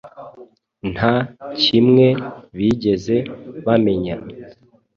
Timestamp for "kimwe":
1.61-2.07